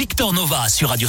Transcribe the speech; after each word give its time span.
Victor 0.00 0.32
Nova 0.32 0.68
sur 0.68 0.90
Radio 0.90 1.08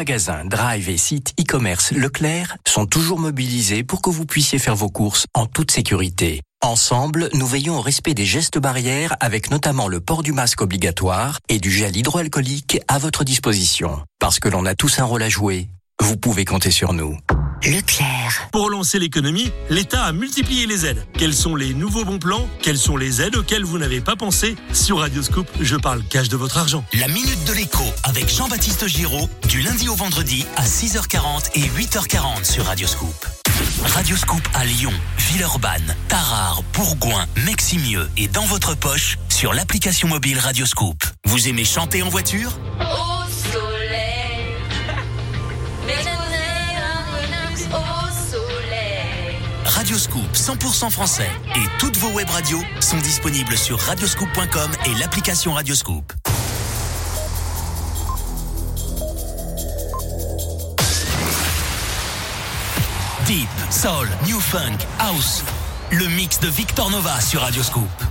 Magasins, 0.00 0.46
drive 0.46 0.88
et 0.88 0.96
sites 0.96 1.34
e-commerce 1.38 1.92
Leclerc 1.92 2.56
sont 2.66 2.86
toujours 2.86 3.18
mobilisés 3.18 3.82
pour 3.84 4.00
que 4.00 4.08
vous 4.08 4.24
puissiez 4.24 4.58
faire 4.58 4.74
vos 4.74 4.88
courses 4.88 5.26
en 5.34 5.44
toute 5.44 5.70
sécurité. 5.70 6.40
Ensemble, 6.62 7.28
nous 7.34 7.46
veillons 7.46 7.76
au 7.76 7.82
respect 7.82 8.14
des 8.14 8.24
gestes 8.24 8.58
barrières 8.58 9.14
avec 9.20 9.50
notamment 9.50 9.88
le 9.88 10.00
port 10.00 10.22
du 10.22 10.32
masque 10.32 10.62
obligatoire 10.62 11.38
et 11.50 11.58
du 11.58 11.70
gel 11.70 11.94
hydroalcoolique 11.94 12.80
à 12.88 12.96
votre 12.96 13.24
disposition. 13.24 14.00
Parce 14.18 14.40
que 14.40 14.48
l'on 14.48 14.64
a 14.64 14.74
tous 14.74 15.00
un 15.00 15.04
rôle 15.04 15.22
à 15.22 15.28
jouer, 15.28 15.68
vous 16.00 16.16
pouvez 16.16 16.46
compter 16.46 16.70
sur 16.70 16.94
nous. 16.94 17.18
Leclerc. 17.62 18.48
Pour 18.52 18.64
relancer 18.64 18.98
l'économie, 18.98 19.52
l'État 19.68 20.04
a 20.04 20.12
multiplié 20.12 20.64
les 20.64 20.86
aides. 20.86 21.04
Quels 21.18 21.34
sont 21.34 21.54
les 21.54 21.74
nouveaux 21.74 22.06
bons 22.06 22.18
plans? 22.18 22.48
Quelles 22.62 22.78
sont 22.78 22.96
les 22.96 23.20
aides 23.20 23.36
auxquelles 23.36 23.64
vous 23.64 23.76
n'avez 23.76 24.00
pas 24.00 24.16
pensé? 24.16 24.56
Sur 24.72 25.00
Radioscoop, 25.00 25.46
je 25.60 25.76
parle 25.76 26.02
cash 26.04 26.30
de 26.30 26.38
votre 26.38 26.56
argent. 26.56 26.82
La 26.94 27.06
Minute 27.06 27.44
de 27.46 27.52
l'écho 27.52 27.84
avec 28.04 28.30
Jean-Baptiste 28.30 28.86
Giraud, 28.86 29.28
du 29.50 29.62
lundi 29.62 29.88
au 29.88 29.96
vendredi 29.96 30.46
à 30.54 30.64
6h40 30.64 31.50
et 31.54 31.62
8h40 31.62 32.44
sur 32.44 32.66
Radioscoop. 32.66 33.26
Radioscoop 33.82 34.40
à 34.54 34.64
Lyon, 34.64 34.92
Villeurbanne, 35.18 35.96
Tarare, 36.06 36.62
Bourgoin, 36.72 37.26
Meximieux 37.44 38.08
et 38.16 38.28
dans 38.28 38.44
votre 38.44 38.76
poche 38.76 39.18
sur 39.28 39.52
l'application 39.52 40.06
mobile 40.06 40.38
Radioscoop. 40.38 41.02
Vous 41.24 41.48
aimez 41.48 41.64
chanter 41.64 42.00
en 42.02 42.08
voiture? 42.08 42.52
Radioscoop 49.64 50.32
100% 50.32 50.90
français 50.90 51.30
et 51.56 51.78
toutes 51.80 51.96
vos 51.96 52.10
web 52.10 52.30
radios 52.30 52.62
sont 52.78 52.98
disponibles 52.98 53.56
sur 53.56 53.80
radioscoop.com 53.80 54.70
et 54.86 54.94
l'application 55.00 55.54
Radioscoop. 55.54 56.12
Soul, 63.80 64.08
New 64.26 64.38
Funk, 64.38 64.86
House. 64.98 65.42
Le 65.90 66.06
mix 66.08 66.38
de 66.38 66.48
Victor 66.48 66.90
Nova 66.90 67.18
sur 67.18 67.40
Radioscoop. 67.40 68.09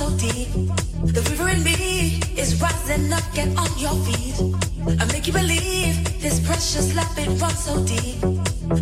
so 0.00 0.08
deep. 0.16 0.48
The 1.16 1.20
river 1.30 1.48
in 1.50 1.62
me 1.62 2.20
is 2.34 2.58
rising 2.62 3.12
up, 3.12 3.26
get 3.34 3.48
on 3.58 3.70
your 3.78 3.96
feet. 4.06 4.36
I 5.00 5.04
make 5.12 5.26
you 5.26 5.34
believe 5.34 5.94
this 6.22 6.40
precious 6.40 6.94
love, 6.96 7.18
it 7.18 7.28
runs 7.42 7.62
so 7.66 7.84
deep. 7.84 8.20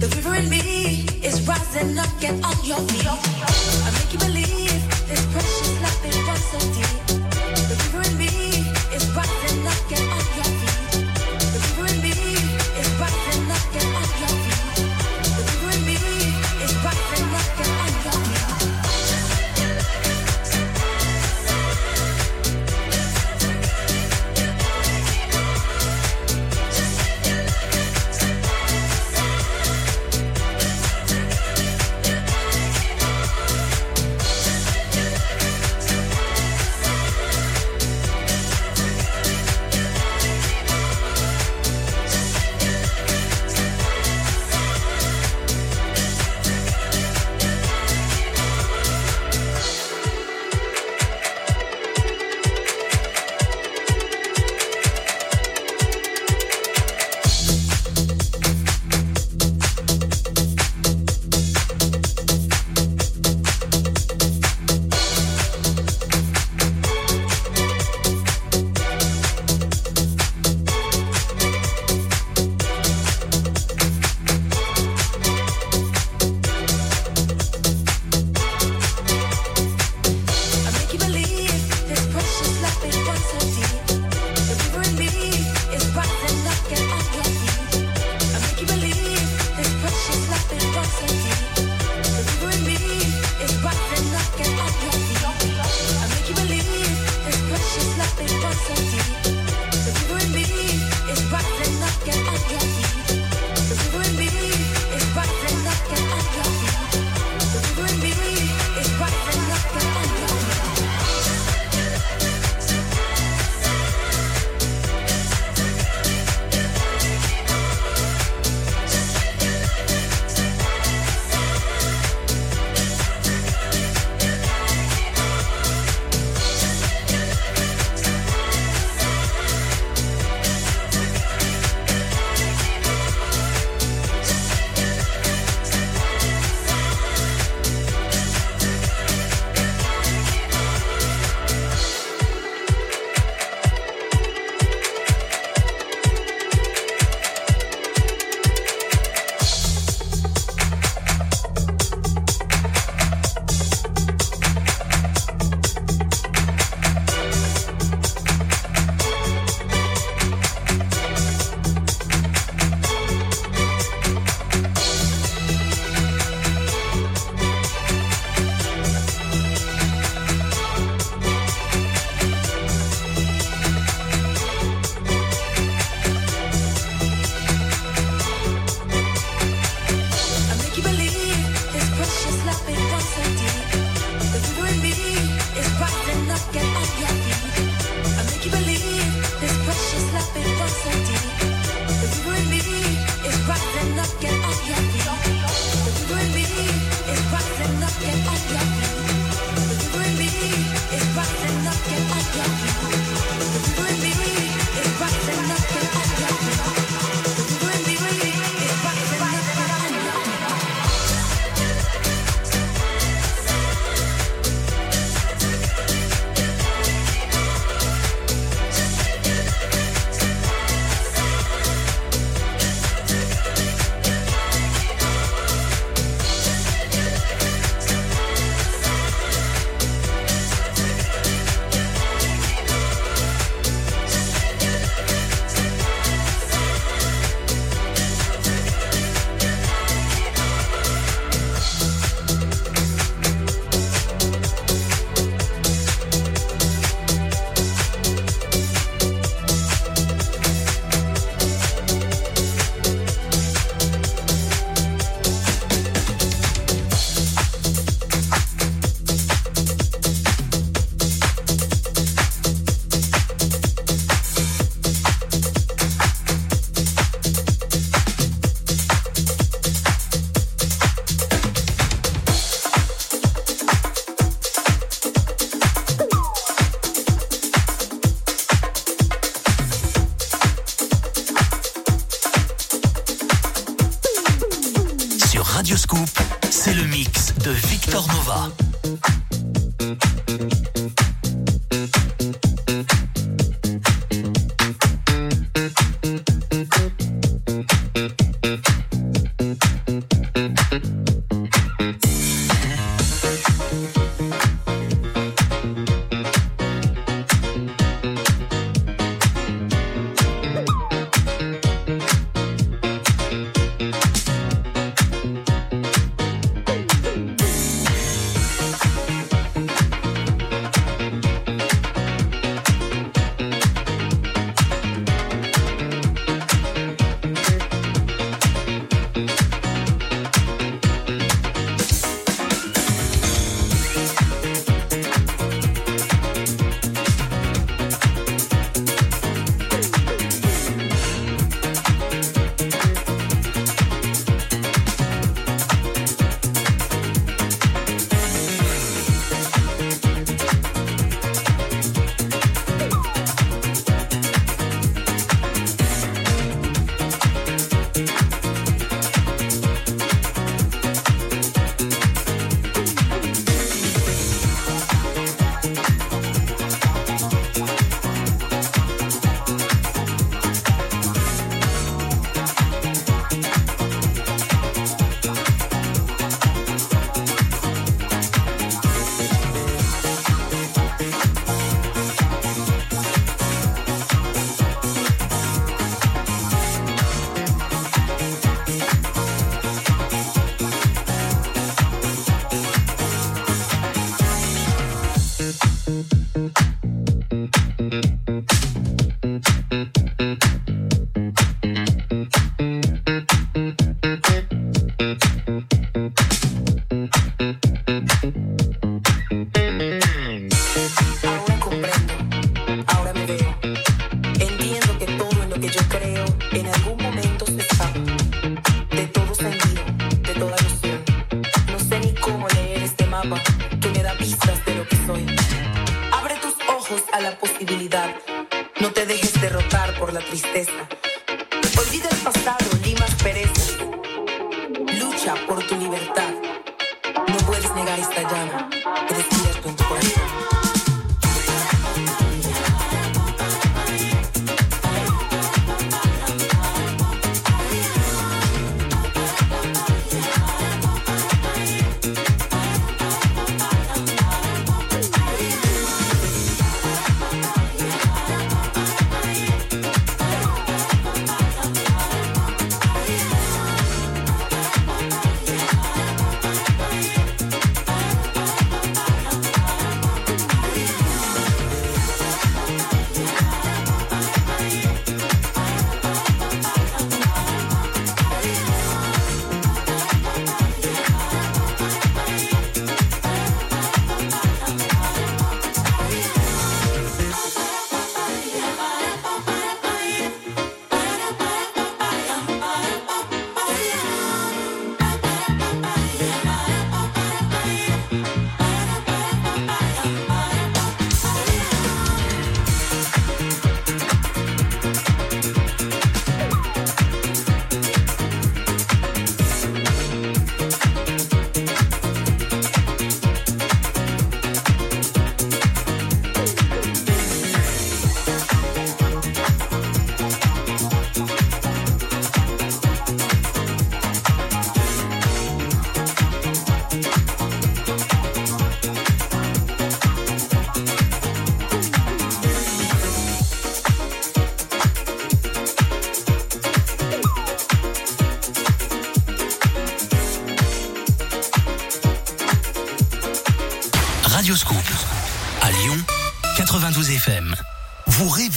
The 0.02 0.08
river 0.16 0.36
in 0.36 0.48
me 0.48 1.06
is 1.28 1.36
rising 1.48 1.98
up, 1.98 2.12
get 2.20 2.34
on 2.44 2.56
your 2.64 2.80
feet. 2.88 3.37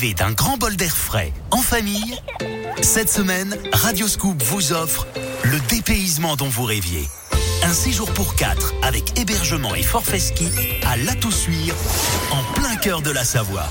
Rêvez 0.01 0.13
d'un 0.13 0.31
grand 0.31 0.57
bol 0.57 0.75
d'air 0.75 0.95
frais 0.95 1.31
en 1.51 1.61
famille 1.61 2.15
Cette 2.81 3.09
semaine, 3.09 3.55
Radio 3.71 4.07
Scoop 4.07 4.41
vous 4.43 4.73
offre 4.73 5.05
le 5.43 5.59
dépaysement 5.69 6.35
dont 6.35 6.49
vous 6.49 6.63
rêviez. 6.63 7.07
Un 7.63 7.73
séjour 7.73 8.11
pour 8.13 8.35
quatre 8.35 8.73
avec 8.81 9.19
hébergement 9.19 9.75
et 9.75 9.83
forfait 9.83 10.19
ski 10.19 10.49
à 10.87 10.97
La 10.97 11.13
Toussuire, 11.15 11.75
en 12.31 12.53
plein 12.53 12.75
cœur 12.77 13.01
de 13.01 13.11
la 13.11 13.23
Savoie. 13.23 13.69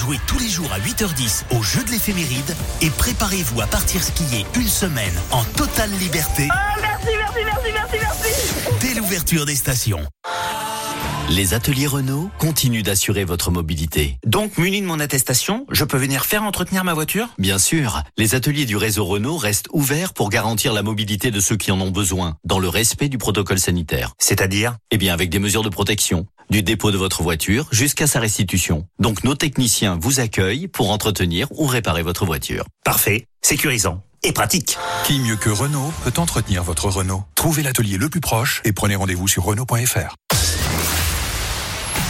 Jouez 0.00 0.18
tous 0.26 0.38
les 0.38 0.48
jours 0.48 0.72
à 0.72 0.80
8h10 0.80 1.44
au 1.56 1.62
jeu 1.62 1.82
de 1.84 1.90
l'éphéméride 1.90 2.56
et 2.80 2.90
préparez-vous 2.90 3.60
à 3.60 3.66
partir 3.66 4.02
skier 4.02 4.46
une 4.56 4.68
semaine 4.68 5.14
en 5.30 5.44
totale 5.44 5.90
liberté. 6.00 6.48
Oh, 6.50 6.80
merci, 6.80 7.08
merci, 7.16 7.38
merci, 7.44 7.70
merci, 7.72 7.96
merci. 8.00 8.78
Dès 8.80 8.94
l'ouverture 8.94 9.46
des 9.46 9.56
stations. 9.56 10.04
Les 11.30 11.54
ateliers 11.54 11.86
Renault 11.86 12.30
continuent 12.38 12.82
d'assurer 12.82 13.24
votre 13.24 13.50
mobilité. 13.50 14.18
Donc, 14.26 14.58
muni 14.58 14.82
de 14.82 14.86
mon 14.86 15.00
attestation, 15.00 15.66
je 15.70 15.84
peux 15.84 15.96
venir 15.96 16.26
faire 16.26 16.42
entretenir 16.42 16.84
ma 16.84 16.92
voiture? 16.92 17.28
Bien 17.38 17.58
sûr, 17.58 18.02
les 18.18 18.34
ateliers 18.34 18.66
du 18.66 18.76
réseau 18.76 19.06
Renault 19.06 19.38
restent 19.38 19.68
ouverts 19.72 20.12
pour 20.12 20.28
garantir 20.28 20.74
la 20.74 20.82
mobilité 20.82 21.30
de 21.30 21.40
ceux 21.40 21.56
qui 21.56 21.72
en 21.72 21.80
ont 21.80 21.90
besoin, 21.90 22.36
dans 22.44 22.58
le 22.58 22.68
respect 22.68 23.08
du 23.08 23.16
protocole 23.16 23.58
sanitaire. 23.58 24.12
C'est-à-dire? 24.18 24.76
Eh 24.90 24.98
bien, 24.98 25.14
avec 25.14 25.30
des 25.30 25.38
mesures 25.38 25.62
de 25.62 25.70
protection, 25.70 26.26
du 26.50 26.62
dépôt 26.62 26.90
de 26.90 26.98
votre 26.98 27.22
voiture 27.22 27.68
jusqu'à 27.72 28.06
sa 28.06 28.20
restitution. 28.20 28.86
Donc, 28.98 29.24
nos 29.24 29.34
techniciens 29.34 29.98
vous 29.98 30.20
accueillent 30.20 30.68
pour 30.68 30.90
entretenir 30.90 31.48
ou 31.52 31.66
réparer 31.66 32.02
votre 32.02 32.26
voiture. 32.26 32.66
Parfait, 32.84 33.26
sécurisant 33.40 34.02
et 34.22 34.32
pratique. 34.32 34.76
Qui 35.04 35.18
mieux 35.20 35.36
que 35.36 35.50
Renault 35.50 35.92
peut 36.04 36.12
entretenir 36.18 36.62
votre 36.62 36.88
Renault? 36.88 37.24
Trouvez 37.34 37.62
l'atelier 37.62 37.96
le 37.96 38.08
plus 38.08 38.20
proche 38.20 38.60
et 38.64 38.72
prenez 38.72 38.94
rendez-vous 38.94 39.28
sur 39.28 39.44
Renault.fr. 39.44 40.14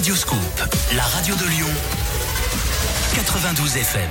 radio 0.00 1.34
de 1.36 1.44
Lyon 1.44 1.68
92 3.14 3.76
FM. 3.76 4.10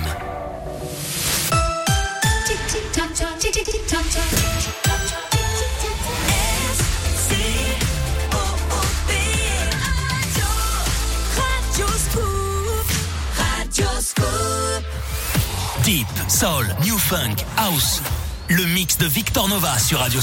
Deep, 15.84 16.08
Soul, 16.28 16.68
New 16.84 17.00
Funk, 17.00 17.44
House. 17.58 18.02
Le 18.50 18.64
mix 18.66 18.98
de 19.00 19.08
Victor 19.08 19.48
Nova 19.48 19.80
sur 19.80 19.98
Radio 19.98 20.22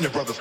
Your 0.00 0.10
brother. 0.10 0.37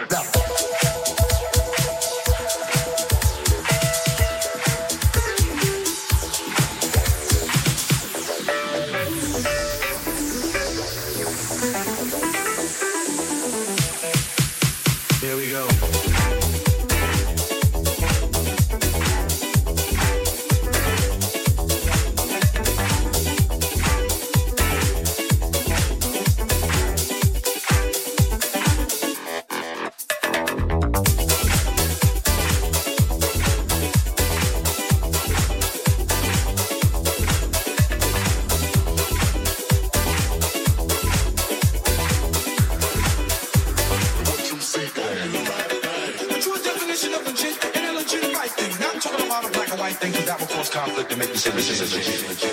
might 49.88 49.96
think 50.00 50.16
that 50.16 50.26
that 50.26 50.38
will 50.38 50.48
cause 50.48 50.70
conflict 50.70 51.12
and 51.12 51.20
make 51.20 51.30
me 51.30 51.38
say 51.38 51.50
this 51.52 51.70
is 51.70 51.80
illegitimate. 51.80 52.44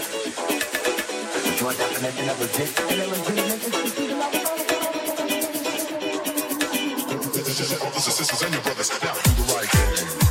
Your 1.61 1.73
definition 1.73 2.29
of 2.31 2.39
legit 2.39 2.79
and 2.79 3.01
illegitimate 3.03 3.65
is 7.35 7.45
This 7.45 7.59
is 7.61 8.43
oh, 8.43 8.49
your 8.49 8.61
brothers. 8.63 8.91
Now, 9.03 9.15
do 9.15 9.31
the 9.33 9.53
right 9.53 9.69
thing. 9.69 10.24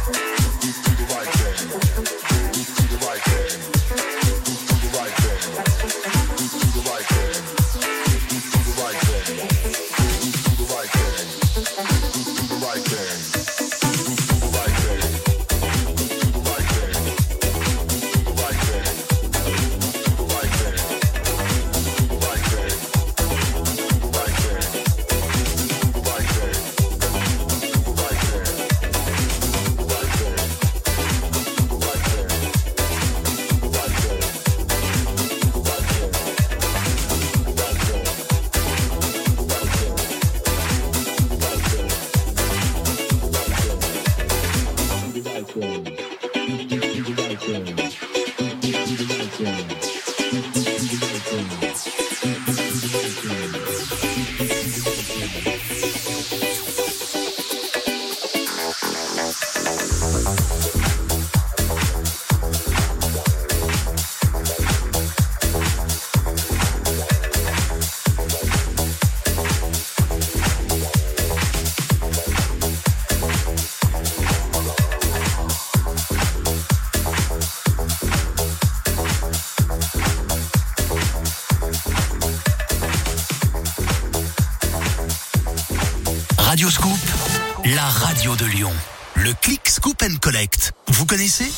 De 88.23 88.45
Lyon. 88.45 88.71
Le 89.15 89.33
Click 89.33 89.67
Scoop 89.67 90.01
Collect. 90.21 90.71
Vous 90.87 91.05
connaissez? 91.05 91.51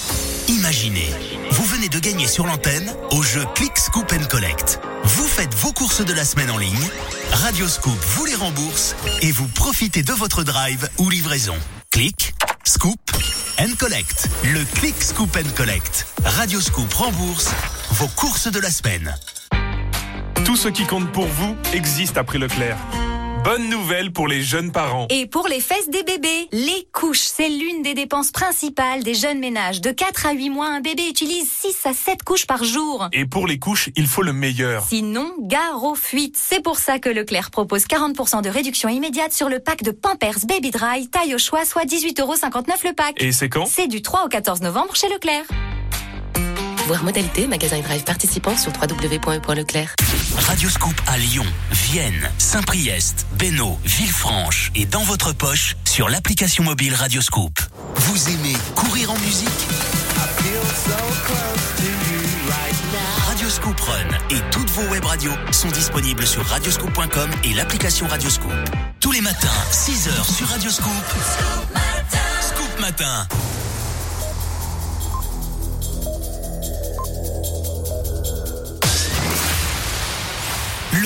Imaginez, 0.48 1.14
vous 1.52 1.64
venez 1.64 1.90
de 1.90 2.00
gagner 2.00 2.28
sur 2.28 2.48
l'antenne 2.48 2.92
au 3.12 3.22
jeu 3.22 3.46
Click 3.54 3.78
Scoop 3.78 4.12
Collect. 4.28 4.80
Vous 5.04 5.28
faites 5.28 5.54
vos 5.54 5.72
courses 5.74 6.04
de 6.04 6.12
la 6.12 6.26
semaine 6.26 6.50
en 6.50 6.58
ligne, 6.58 6.90
Radio 7.32 7.68
Scoop 7.68 7.96
vous 8.16 8.26
les 8.26 8.34
rembourse 8.34 8.96
et 9.22 9.32
vous 9.32 9.48
profitez 9.48 10.02
de 10.02 10.12
votre 10.14 10.44
drive 10.44 10.90
ou 10.98 11.12
livraison. 11.12 11.56
Click, 11.92 12.34
Scoop 12.64 13.00
and 13.60 13.76
Collect. 13.78 14.28
Le 14.46 14.66
Click 14.80 14.96
Scoop 15.04 15.38
and 15.38 15.50
Collect. 15.56 16.08
Radio 16.26 16.60
Scoop 16.60 16.92
rembourse 16.96 17.52
vos 17.92 18.08
courses 18.08 18.48
de 18.48 18.60
la 18.60 18.72
semaine. 18.72 19.16
Tout 20.46 20.56
ce 20.56 20.70
qui 20.70 20.88
compte 20.88 21.12
pour 21.12 21.28
vous 21.28 21.56
existe 21.74 22.18
après 22.18 22.40
Leclerc. 22.40 22.78
Bonne 23.46 23.70
nouvelle 23.70 24.12
pour 24.12 24.28
les 24.28 24.42
jeunes 24.42 24.72
parents. 24.72 25.06
Et 25.12 25.28
pour 25.28 25.48
les 25.48 25.60
fesses 25.60 25.88
des 25.92 26.02
bébés, 26.02 26.48
les 26.52 26.88
couches, 26.92 27.20
c'est 27.20 27.48
l'une 27.48 27.84
des 27.84 27.94
dépenses 27.94 28.32
principales 28.32 29.04
des 29.04 29.14
jeunes 29.14 29.38
ménages. 29.38 29.82
De 29.82 29.92
4 29.92 30.26
à 30.26 30.32
8 30.32 30.50
mois, 30.50 30.66
un 30.66 30.82
bébé 30.82 31.04
utilise 31.08 31.48
6 31.48 31.86
à 31.86 31.94
7 31.94 32.24
couches 32.24 32.48
par 32.48 32.64
jour. 32.64 33.08
Et 33.14 33.28
pour 33.28 33.46
les 33.46 33.60
couches, 33.60 33.92
il 33.96 34.08
faut 34.08 34.24
le 34.24 34.34
meilleur. 34.34 34.88
Sinon, 34.88 35.32
gare 35.42 35.84
aux 35.84 35.94
fuites. 35.94 36.38
C'est 36.42 36.64
pour 36.64 36.80
ça 36.80 36.98
que 36.98 37.08
Leclerc 37.08 37.52
propose 37.52 37.84
40% 37.84 38.42
de 38.42 38.50
réduction 38.50 38.90
immédiate 38.90 39.32
sur 39.32 39.48
le 39.48 39.60
pack 39.60 39.84
de 39.84 39.92
Pampers 39.92 40.40
Baby 40.48 40.72
Dry, 40.72 41.08
taille 41.10 41.36
au 41.36 41.38
choix, 41.38 41.66
soit 41.66 41.86
18,59€ 41.86 42.64
le 42.84 42.94
pack. 42.96 43.22
Et 43.22 43.32
c'est 43.32 43.50
quand? 43.50 43.68
C'est 43.68 43.88
du 43.88 44.02
3 44.02 44.26
au 44.26 44.28
14 44.28 44.62
novembre 44.62 44.96
chez 44.96 45.08
Leclerc. 45.08 45.44
Voir 46.88 47.04
modalité, 47.04 47.48
magasin 47.48 47.80
drive 47.80 48.04
participant 48.04 48.56
sur 48.56 48.72
www.leclerc. 48.80 49.96
Radio 50.38 50.70
Scoop 50.70 50.94
à 51.08 51.18
Lyon, 51.18 51.46
Vienne, 51.72 52.30
Saint-Priest, 52.38 53.26
Bénaud, 53.40 53.80
Villefranche 53.84 54.72
et 54.76 54.86
dans 54.86 55.02
votre 55.04 55.34
poche 55.34 55.76
sur 55.86 56.10
l'application 56.10 56.64
mobile 56.64 56.94
Radio 56.94 57.22
Scoop. 57.22 57.60
Vous 57.96 58.30
aimez 58.30 58.56
courir 58.76 59.10
en 59.10 59.18
musique? 59.18 59.50
Radio 63.28 63.50
Scoop 63.50 63.80
Run 63.80 64.36
et 64.36 64.40
toutes 64.52 64.70
vos 64.70 64.88
web 64.92 65.06
radios 65.06 65.34
sont 65.52 65.70
disponibles 65.70 66.28
sur 66.28 66.46
radioscoop.com 66.46 67.32
et 67.44 67.54
l'application 67.54 68.08
Radio 68.08 68.30
Scoop. 68.30 68.52
Tous 69.00 69.12
les 69.12 69.22
matins, 69.22 69.48
6h 69.72 70.36
sur 70.36 70.48
Radio 70.50 70.70
Scoop. 70.70 70.92
Scoop 72.42 72.80
Matin. 72.80 73.28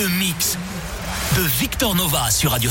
Le 0.00 0.08
mix 0.08 0.56
de 1.36 1.42
Victor 1.42 1.94
Nova 1.94 2.30
sur 2.30 2.52
Radio 2.52 2.70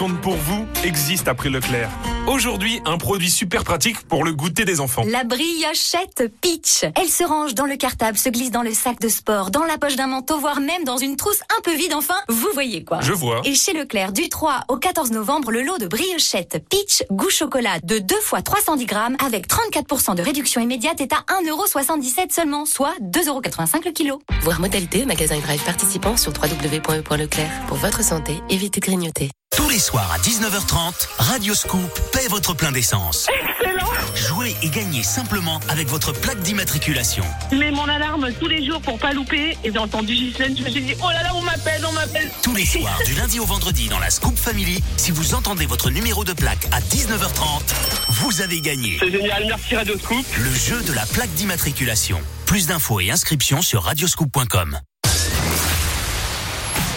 Compte 0.00 0.18
pour 0.22 0.34
vous 0.34 0.66
existe 0.82 1.28
après 1.28 1.50
Leclerc. 1.50 1.90
Aujourd'hui, 2.26 2.80
un 2.86 2.96
produit 2.96 3.30
super 3.30 3.64
pratique 3.64 4.00
pour 4.08 4.24
le 4.24 4.32
goûter 4.32 4.64
des 4.64 4.80
enfants. 4.80 5.04
La 5.06 5.24
briochette 5.24 6.32
Peach. 6.40 6.86
Elle 6.96 7.10
se 7.10 7.22
range 7.22 7.54
dans 7.54 7.66
le 7.66 7.76
cartable, 7.76 8.16
se 8.16 8.30
glisse 8.30 8.50
dans 8.50 8.62
le 8.62 8.72
sac 8.72 8.98
de 8.98 9.10
sport, 9.10 9.50
dans 9.50 9.64
la 9.64 9.76
poche 9.76 9.96
d'un 9.96 10.06
manteau, 10.06 10.38
voire 10.38 10.60
même 10.60 10.84
dans 10.84 10.96
une 10.96 11.16
trousse 11.16 11.40
un 11.54 11.60
peu 11.60 11.74
vide. 11.74 11.92
Enfin, 11.92 12.14
vous 12.30 12.48
voyez 12.54 12.82
quoi. 12.82 13.02
Je 13.02 13.12
vois. 13.12 13.42
Et 13.44 13.54
chez 13.54 13.74
Leclerc, 13.74 14.12
du 14.12 14.30
3 14.30 14.64
au 14.68 14.78
14 14.78 15.10
novembre, 15.10 15.50
le 15.50 15.60
lot 15.60 15.76
de 15.76 15.86
briochette 15.86 16.64
Peach 16.70 17.04
goût 17.10 17.28
chocolat 17.28 17.78
de 17.84 17.98
2 17.98 18.20
fois 18.22 18.40
310 18.40 18.86
grammes 18.86 19.16
avec 19.22 19.48
34% 19.48 20.14
de 20.14 20.22
réduction 20.22 20.62
immédiate 20.62 21.02
est 21.02 21.12
à 21.12 21.26
1,77€ 21.42 22.32
seulement, 22.32 22.64
soit 22.64 22.94
2,85€ 23.02 23.84
le 23.84 23.90
kilo. 23.90 24.22
Voir 24.44 24.60
modalité, 24.60 25.04
magasin 25.04 25.34
et 25.34 25.42
drive 25.42 25.62
participant 25.62 26.16
sur 26.16 26.32
www.e.leclerc. 26.32 27.50
Pour 27.68 27.76
votre 27.76 28.02
santé, 28.02 28.40
évitez 28.48 28.80
de 28.80 28.86
grignoter. 28.86 29.30
Tous 29.56 29.68
les 29.68 29.80
soirs 29.80 30.10
à 30.12 30.18
19h30, 30.18 31.08
Radio 31.18 31.54
Scoop 31.54 32.00
paie 32.12 32.28
votre 32.28 32.54
plein 32.54 32.70
d'essence. 32.70 33.26
Excellent 33.28 33.90
Jouez 34.14 34.54
et 34.62 34.68
gagnez 34.68 35.02
simplement 35.02 35.58
avec 35.68 35.88
votre 35.88 36.12
plaque 36.12 36.40
d'immatriculation. 36.40 37.24
Je 37.50 37.56
mets 37.56 37.72
mon 37.72 37.88
alarme 37.88 38.30
tous 38.38 38.46
les 38.46 38.64
jours 38.64 38.80
pour 38.80 38.98
pas 38.98 39.12
louper 39.12 39.58
et 39.64 39.72
j'ai 39.72 39.78
entendu 39.78 40.14
Ghislaine, 40.14 40.56
je 40.56 40.62
me 40.62 40.70
suis 40.70 40.80
dit 40.82 40.94
oh 41.02 41.10
là 41.10 41.24
là 41.24 41.32
on 41.34 41.42
m'appelle, 41.42 41.84
on 41.84 41.92
m'appelle. 41.92 42.30
Tous 42.42 42.54
les 42.54 42.64
soirs, 42.64 42.98
du 43.04 43.14
lundi 43.14 43.40
au 43.40 43.44
vendredi 43.44 43.88
dans 43.88 43.98
la 43.98 44.10
Scoop 44.10 44.38
Family, 44.38 44.82
si 44.96 45.10
vous 45.10 45.34
entendez 45.34 45.66
votre 45.66 45.90
numéro 45.90 46.24
de 46.24 46.32
plaque 46.32 46.66
à 46.70 46.80
19h30, 46.80 47.62
vous 48.10 48.40
avez 48.42 48.60
gagné. 48.60 48.98
C'est 49.00 49.10
génial, 49.10 49.44
merci 49.48 49.74
Radio 49.74 49.98
Scoop. 49.98 50.24
Le 50.38 50.54
jeu 50.54 50.80
de 50.82 50.92
la 50.92 51.06
plaque 51.06 51.32
d'immatriculation. 51.34 52.20
Plus 52.46 52.68
d'infos 52.68 53.00
et 53.00 53.10
inscriptions 53.10 53.62
sur 53.62 53.82
radioscoop.com. 53.82 54.78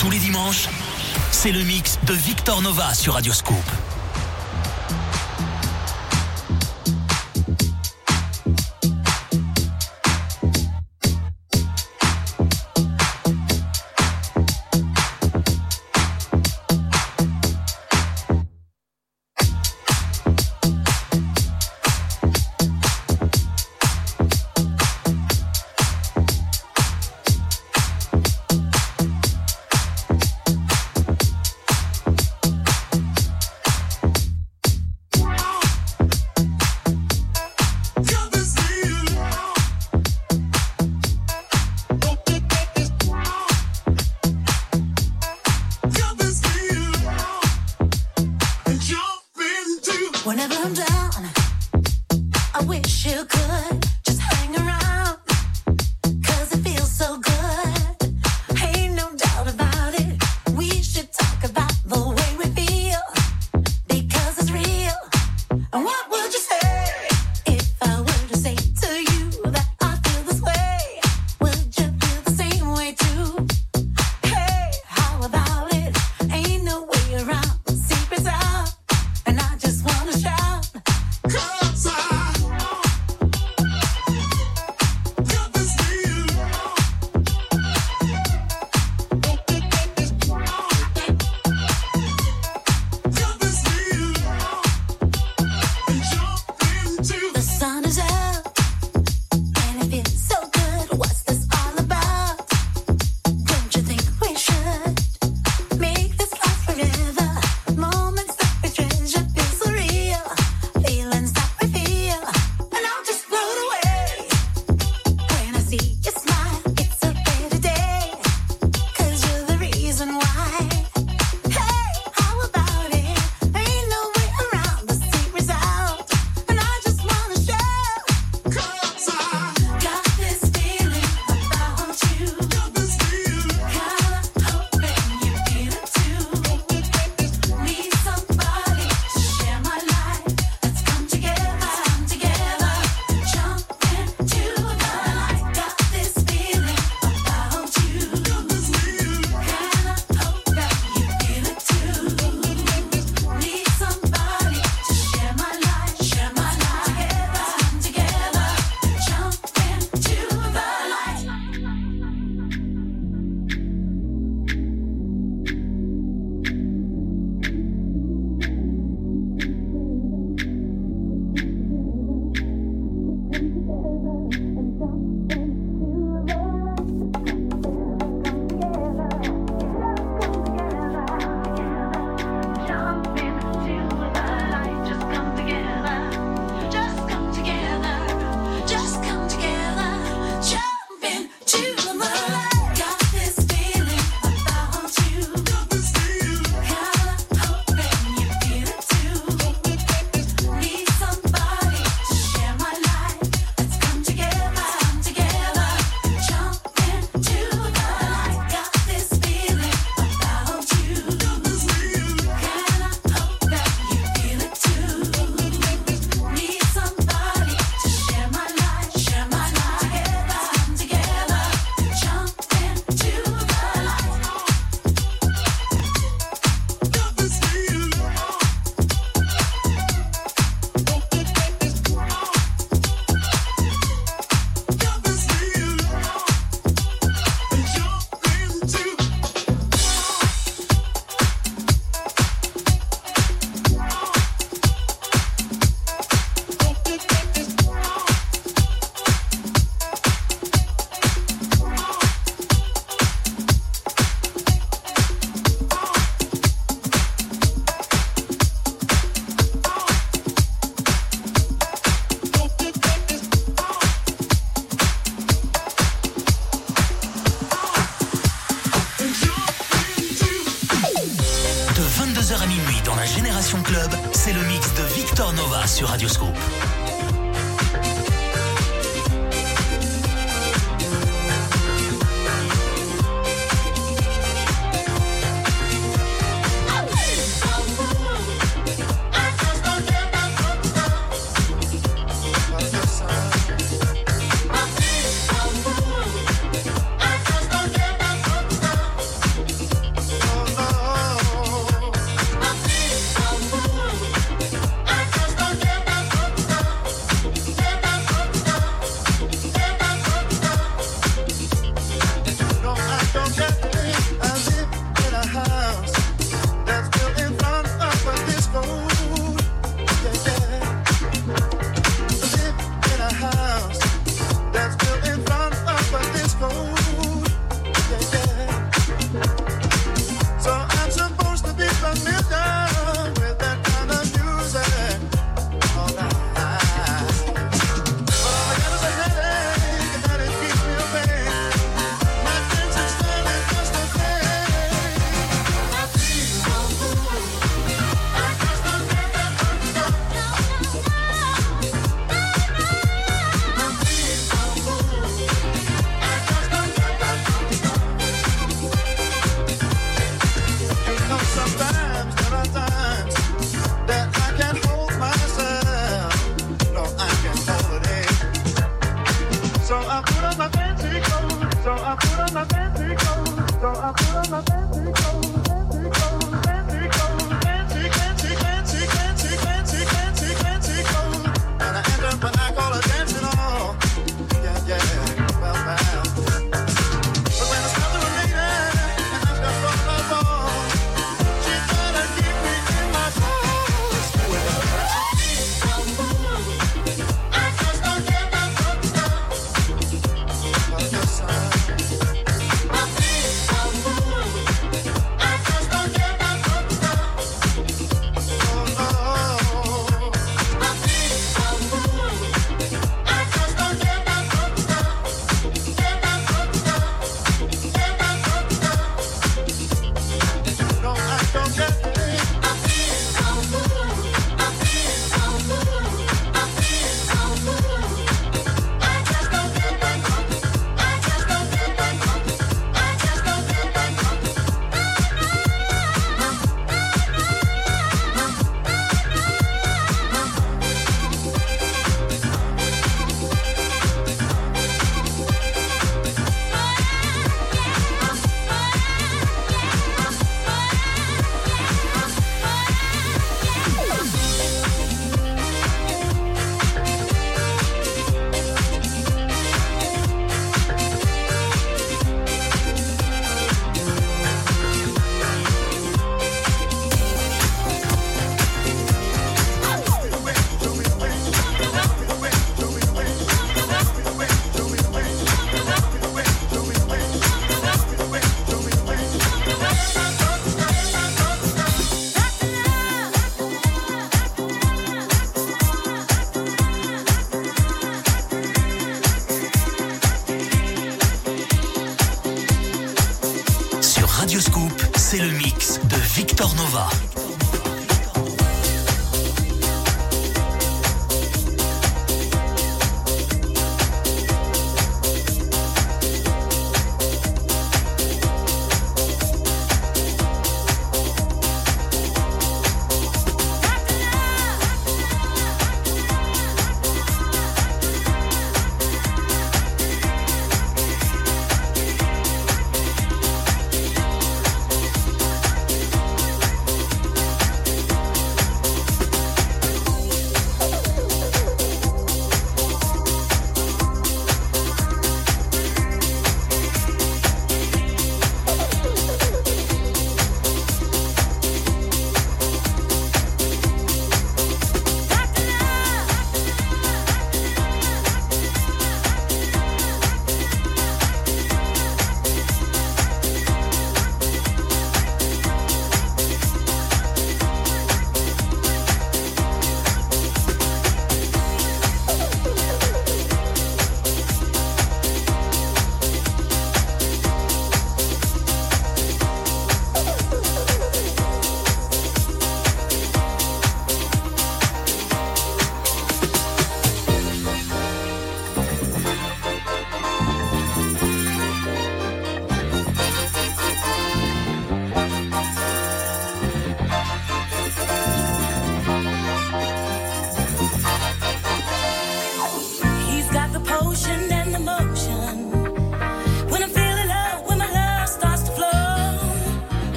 Tous 0.00 0.10
les 0.10 0.18
dimanches, 0.18 0.68
c'est 1.32 1.52
le 1.52 1.62
mix 1.62 1.98
de 2.06 2.14
Victor 2.14 2.62
Nova 2.62 2.94
sur 2.94 3.14
Radioscoop. 3.14 3.56